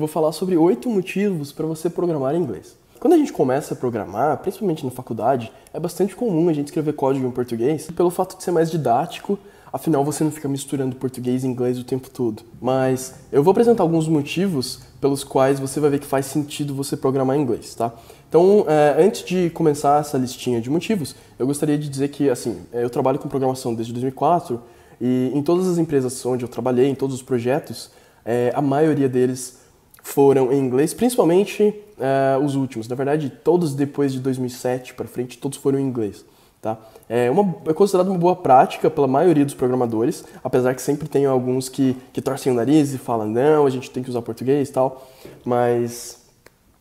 [0.00, 2.76] Vou falar sobre oito motivos para você programar em inglês.
[3.00, 6.92] Quando a gente começa a programar, principalmente na faculdade, é bastante comum a gente escrever
[6.92, 9.36] código em português pelo fato de ser mais didático,
[9.72, 12.44] afinal você não fica misturando português e inglês o tempo todo.
[12.62, 16.96] Mas eu vou apresentar alguns motivos pelos quais você vai ver que faz sentido você
[16.96, 17.92] programar em inglês, tá?
[18.28, 22.60] Então, é, antes de começar essa listinha de motivos, eu gostaria de dizer que, assim,
[22.72, 24.62] é, eu trabalho com programação desde 2004
[25.00, 27.90] e em todas as empresas onde eu trabalhei, em todos os projetos,
[28.24, 29.66] é, a maioria deles
[30.08, 32.88] foram em inglês, principalmente uh, os últimos.
[32.88, 36.24] Na verdade, todos depois de 2007 para frente, todos foram em inglês.
[36.62, 36.78] Tá?
[37.08, 41.26] É, uma, é considerado uma boa prática pela maioria dos programadores, apesar que sempre tem
[41.26, 44.70] alguns que, que torcem o nariz e falam, não, a gente tem que usar português
[44.70, 45.06] e tal.
[45.44, 46.18] Mas,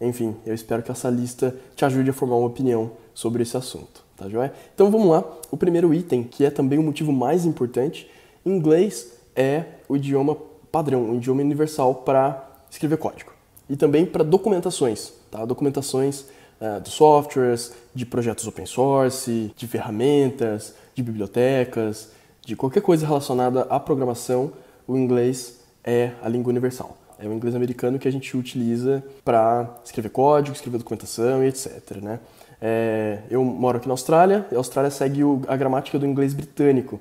[0.00, 4.02] enfim, eu espero que essa lista te ajude a formar uma opinião sobre esse assunto.
[4.16, 4.52] Tá joia?
[4.74, 5.24] Então vamos lá.
[5.50, 8.10] O primeiro item, que é também o motivo mais importante,
[8.44, 10.36] inglês é o idioma
[10.72, 13.32] padrão, o idioma universal para escrever código.
[13.68, 15.44] E também para documentações, tá?
[15.44, 16.24] documentações
[16.60, 22.10] uh, de softwares, de projetos open source, de ferramentas, de bibliotecas,
[22.44, 24.52] de qualquer coisa relacionada à programação,
[24.86, 26.96] o inglês é a língua universal.
[27.18, 31.98] É o inglês americano que a gente utiliza para escrever código, escrever documentação e etc.
[32.02, 32.18] Né?
[32.60, 36.34] É, eu moro aqui na Austrália, e a Austrália segue o, a gramática do inglês
[36.34, 37.00] britânico.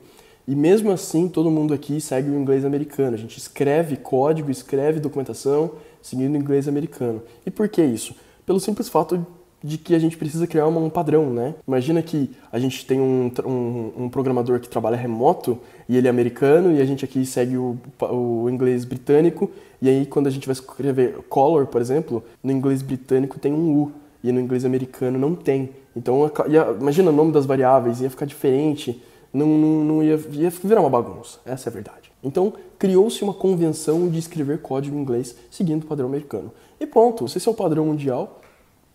[0.51, 3.15] E mesmo assim, todo mundo aqui segue o inglês americano.
[3.15, 5.71] A gente escreve código, escreve documentação
[6.01, 7.21] seguindo o inglês americano.
[7.45, 8.13] E por que isso?
[8.45, 9.25] Pelo simples fato
[9.63, 11.55] de que a gente precisa criar um padrão, né?
[11.65, 15.57] Imagina que a gente tem um, um, um, programador que trabalha remoto
[15.87, 19.49] e ele é americano e a gente aqui segue o, o, inglês britânico
[19.81, 23.83] e aí quando a gente vai escrever color, por exemplo, no inglês britânico tem um
[23.83, 23.91] U
[24.21, 25.69] e no inglês americano não tem.
[25.95, 26.29] Então,
[26.77, 29.01] imagina o nome das variáveis, ia ficar diferente
[29.33, 31.39] não, não, não ia, ia virar uma bagunça.
[31.45, 32.11] Essa é a verdade.
[32.23, 36.51] Então, criou-se uma convenção de escrever código em inglês seguindo o padrão americano.
[36.79, 37.27] E ponto.
[37.27, 38.41] Se esse é o padrão mundial,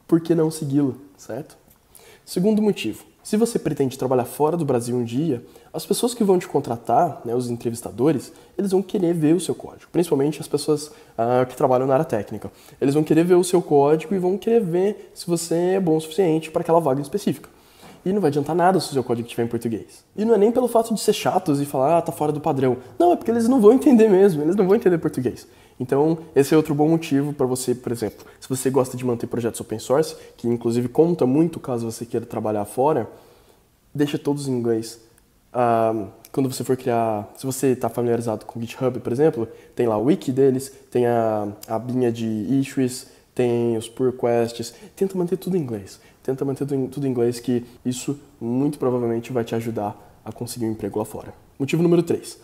[0.06, 1.56] por que não segui-lo, certo?
[2.24, 3.04] Segundo motivo.
[3.26, 7.22] Se você pretende trabalhar fora do Brasil um dia, as pessoas que vão te contratar,
[7.24, 9.90] né, os entrevistadores, eles vão querer ver o seu código.
[9.90, 12.52] Principalmente as pessoas ah, que trabalham na área técnica.
[12.80, 15.96] Eles vão querer ver o seu código e vão querer ver se você é bom
[15.96, 17.48] o suficiente para aquela vaga específica.
[18.06, 20.04] E não vai adiantar nada se o seu código estiver em português.
[20.16, 22.40] E não é nem pelo fato de ser chatos e falar, ah, tá fora do
[22.40, 22.76] padrão.
[22.96, 25.44] Não, é porque eles não vão entender mesmo, eles não vão entender português.
[25.80, 29.26] Então, esse é outro bom motivo para você, por exemplo, se você gosta de manter
[29.26, 33.10] projetos open source, que inclusive conta muito caso você queira trabalhar fora,
[33.92, 35.00] deixa todos em inglês.
[35.52, 39.88] Ah, quando você for criar, se você está familiarizado com o GitHub, por exemplo, tem
[39.88, 45.16] lá o wiki deles, tem a, a abinha de issues, tem os pull requests, tenta
[45.16, 49.54] manter tudo em inglês tenta manter tudo em inglês, que isso muito provavelmente vai te
[49.54, 51.32] ajudar a conseguir um emprego lá fora.
[51.56, 52.38] Motivo número 3.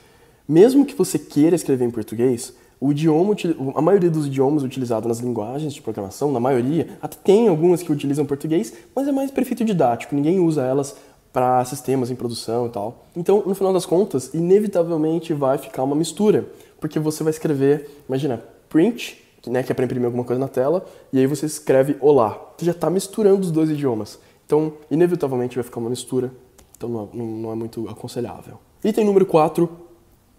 [0.49, 3.35] Mesmo que você queira escrever em português, o idioma,
[3.75, 7.91] a maioria dos idiomas utilizados nas linguagens de programação, na maioria, até tem algumas que
[7.91, 10.97] utilizam português, mas é mais para efeito didático, ninguém usa elas
[11.33, 13.07] para sistemas em produção e tal.
[13.17, 16.47] Então, no final das contas, inevitavelmente vai ficar uma mistura,
[16.81, 20.85] porque você vai escrever, imagina, print né, que é para imprimir alguma coisa na tela,
[21.13, 22.53] e aí você escreve olá.
[22.57, 24.19] Você já está misturando os dois idiomas.
[24.47, 26.31] Então, inevitavelmente vai ficar uma mistura,
[26.77, 28.59] então não, não é muito aconselhável.
[28.85, 29.69] Item número 4.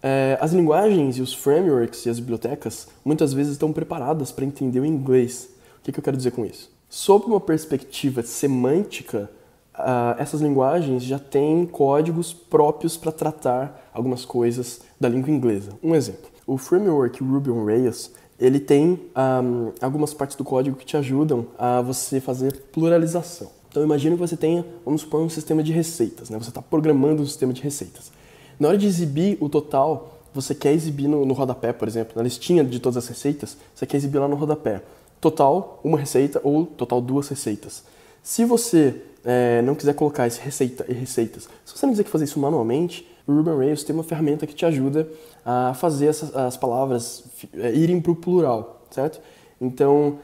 [0.05, 4.81] É, as linguagens e os frameworks e as bibliotecas muitas vezes estão preparadas para entender
[4.81, 5.49] o inglês.
[5.79, 6.69] O que, que eu quero dizer com isso?
[6.89, 9.29] Sob uma perspectiva semântica,
[9.73, 15.71] uh, essas linguagens já têm códigos próprios para tratar algumas coisas da língua inglesa.
[15.81, 18.11] Um exemplo: o framework Ruby on Rails
[18.43, 23.49] ele tem um, algumas partes do código que te ajudam a você fazer pluralização.
[23.69, 26.37] Então imagina que você tenha, vamos supor, um sistema de receitas, né?
[26.37, 28.11] Você está programando um sistema de receitas.
[28.59, 32.23] Na hora de exibir o total, você quer exibir no, no rodapé, por exemplo, na
[32.23, 34.81] listinha de todas as receitas, você quer exibir lá no rodapé.
[35.21, 37.83] Total, uma receita ou total duas receitas.
[38.21, 42.25] Se você é, não quiser colocar esse receita e receitas, se você não quiser fazer
[42.25, 45.07] isso manualmente, o on Rails tem uma ferramenta que te ajuda
[45.45, 47.23] a fazer essas, as palavras
[47.53, 49.22] é, irem para o plural, certo?
[49.59, 50.19] Então,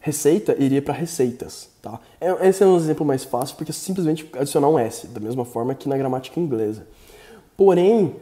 [0.00, 2.00] receita iria para receitas, tá?
[2.20, 5.44] É, esse é um exemplo mais fácil porque é simplesmente adicionar um S, da mesma
[5.44, 6.86] forma que na gramática inglesa.
[7.56, 8.14] Porém,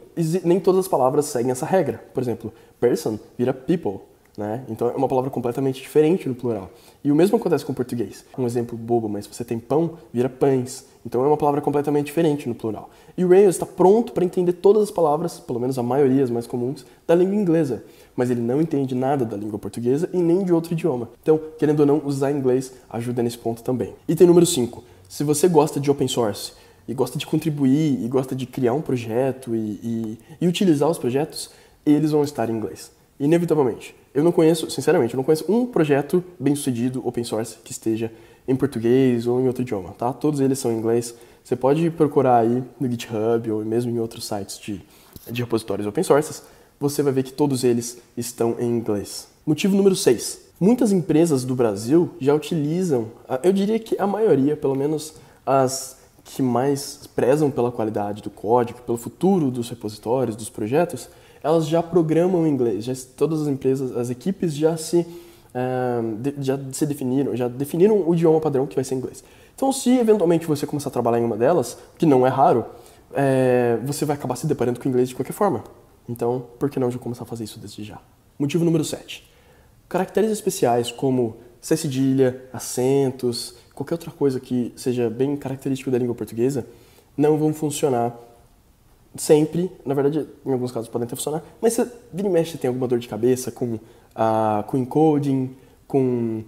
[0.44, 2.02] nem todas as palavras seguem essa regra.
[2.14, 2.50] Por exemplo,
[2.80, 4.00] person vira people,
[4.36, 4.62] né?
[4.68, 6.70] Então é uma palavra completamente diferente no plural.
[7.02, 8.24] E o mesmo acontece com o português.
[8.36, 10.84] Um exemplo bobo, mas você tem pão, vira pães.
[11.04, 12.90] Então é uma palavra completamente diferente no plural.
[13.16, 16.30] E o Rails está pronto para entender todas as palavras, pelo menos a maioria, as
[16.30, 17.84] mais comuns, da língua inglesa.
[18.14, 21.08] Mas ele não entende nada da língua portuguesa e nem de outro idioma.
[21.22, 23.94] Então, querendo ou não, usar inglês ajuda nesse ponto também.
[24.08, 24.82] Item número 5.
[25.08, 26.52] Se você gosta de open source
[26.88, 30.98] e gosta de contribuir e gosta de criar um projeto e, e, e utilizar os
[30.98, 31.50] projetos,
[31.84, 32.90] eles vão estar em inglês.
[33.18, 37.70] Inevitavelmente Eu não conheço, sinceramente, eu não conheço um projeto bem sucedido open source que
[37.70, 38.10] esteja
[38.48, 40.10] em português ou em outro idioma, tá?
[40.10, 41.14] Todos eles são em inglês.
[41.44, 44.80] Você pode procurar aí no GitHub ou mesmo em outros sites de,
[45.30, 46.42] de repositórios open source,
[46.80, 49.28] você vai ver que todos eles estão em inglês.
[49.44, 50.46] Motivo número 6.
[50.58, 53.08] Muitas empresas do Brasil já utilizam,
[53.42, 55.12] eu diria que a maioria, pelo menos
[55.44, 61.06] as que mais prezam pela qualidade do código, pelo futuro dos repositórios, dos projetos,
[61.46, 62.84] elas já programam em inglês.
[62.84, 68.02] Já, todas as empresas, as equipes já se, uh, de, já se definiram, já definiram
[68.04, 69.22] o idioma padrão que vai ser inglês.
[69.54, 72.66] Então, se eventualmente você começar a trabalhar em uma delas, que não é raro,
[73.14, 75.62] é, você vai acabar se deparando com o inglês de qualquer forma.
[76.08, 78.00] Então, por que não já começar a fazer isso desde já?
[78.36, 79.24] Motivo número 7.
[79.88, 86.14] Caracteres especiais como C cedilha, acentos, qualquer outra coisa que seja bem característico da língua
[86.14, 86.66] portuguesa,
[87.16, 88.18] não vão funcionar
[89.22, 89.70] sempre.
[89.84, 92.88] Na verdade, em alguns casos podem até funcionar, mas se vira e mexe tem alguma
[92.88, 95.54] dor de cabeça com, uh, com encoding,
[95.86, 96.42] com,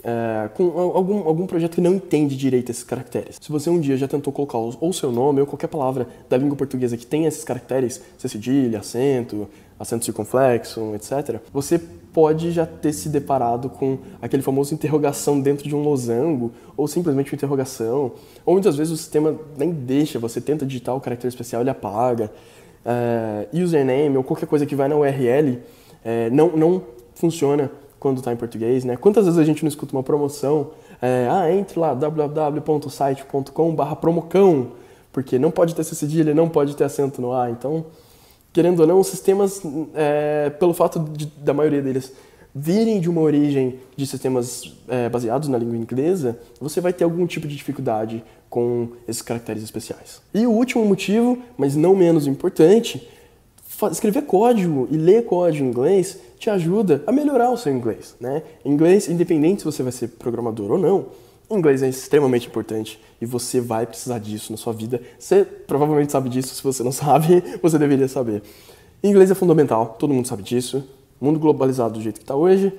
[0.00, 3.38] uh, com algum, algum projeto que não entende direito esses caracteres.
[3.40, 6.56] Se você um dia já tentou colocar ou seu nome ou qualquer palavra da língua
[6.56, 11.80] portuguesa que tenha esses caracteres, cedilha, acento, acento circunflexo, etc., você
[12.14, 17.32] pode já ter se deparado com aquele famoso interrogação dentro de um losango, ou simplesmente
[17.32, 18.12] uma interrogação,
[18.46, 22.30] ou muitas vezes o sistema nem deixa, você tenta digitar o caractere especial, ele apaga.
[22.86, 25.58] É, username ou qualquer coisa que vai na URL
[26.04, 26.82] é, não, não
[27.14, 28.94] funciona quando está em português, né?
[28.94, 34.72] Quantas vezes a gente não escuta uma promoção, é, ah, entre lá, www.site.com promocão,
[35.10, 37.86] porque não pode ter cedilha, não pode ter acento no A, então
[38.54, 39.60] querendo ou não, os sistemas,
[39.94, 42.12] é, pelo fato de, da maioria deles
[42.54, 47.26] virem de uma origem de sistemas é, baseados na língua inglesa, você vai ter algum
[47.26, 50.22] tipo de dificuldade com esses caracteres especiais.
[50.32, 53.08] E o último motivo, mas não menos importante,
[53.90, 58.14] escrever código e ler código em inglês te ajuda a melhorar o seu inglês.
[58.20, 58.44] Né?
[58.64, 61.06] Inglês, independente se você vai ser programador ou não,
[61.50, 65.00] inglês é extremamente importante e você vai precisar disso na sua vida.
[65.18, 68.42] Você provavelmente sabe disso, se você não sabe, você deveria saber.
[69.02, 70.82] Inglês é fundamental, todo mundo sabe disso.
[71.20, 72.72] Mundo globalizado do jeito que está hoje,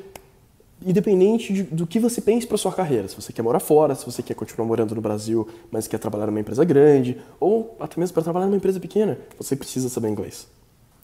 [0.86, 4.06] independente de, do que você pense para sua carreira, se você quer morar fora, se
[4.06, 8.14] você quer continuar morando no Brasil, mas quer trabalhar numa empresa grande, ou até mesmo
[8.14, 10.48] para trabalhar numa empresa pequena, você precisa saber inglês.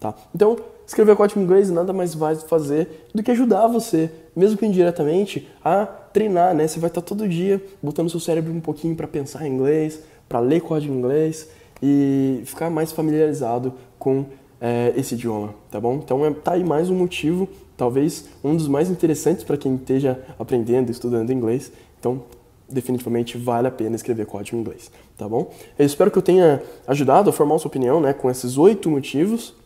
[0.01, 0.15] Tá?
[0.33, 4.65] Então, escrever código em inglês nada mais vai fazer do que ajudar você, mesmo que
[4.65, 6.67] indiretamente, a treinar, né?
[6.67, 10.39] Você vai estar todo dia botando seu cérebro um pouquinho para pensar em inglês, para
[10.39, 11.47] ler código em inglês
[11.83, 14.25] e ficar mais familiarizado com
[14.59, 16.01] é, esse idioma, tá bom?
[16.03, 20.19] Então, é, tá aí mais um motivo, talvez um dos mais interessantes para quem esteja
[20.39, 21.71] aprendendo, estudando inglês.
[21.99, 22.23] Então,
[22.67, 25.51] definitivamente vale a pena escrever código em inglês, tá bom?
[25.77, 29.60] Eu espero que eu tenha ajudado a formar sua opinião, né, com esses oito motivos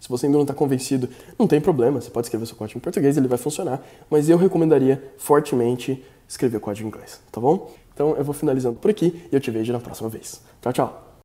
[0.00, 1.08] se você ainda não está convencido,
[1.38, 4.38] não tem problema, você pode escrever seu código em português, ele vai funcionar, mas eu
[4.38, 7.70] recomendaria fortemente escrever código em inglês, tá bom?
[7.92, 10.40] Então eu vou finalizando por aqui e eu te vejo na próxima vez.
[10.62, 11.09] Tchau, tchau!